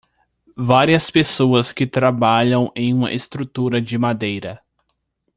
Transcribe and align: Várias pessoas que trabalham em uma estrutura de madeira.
Várias 0.57 1.11
pessoas 1.11 1.71
que 1.71 1.85
trabalham 1.85 2.71
em 2.75 2.91
uma 2.91 3.11
estrutura 3.13 3.79
de 3.79 3.99
madeira. 3.99 4.59